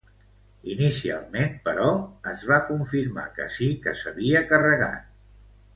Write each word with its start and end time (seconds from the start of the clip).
Inicialment, 0.75 1.53
però, 1.67 1.91
es 2.33 2.47
va 2.53 2.59
confirmar 2.71 3.27
que 3.39 3.49
sí 3.59 3.73
que 3.87 3.97
s'havia 4.03 4.45
carregat. 4.55 5.11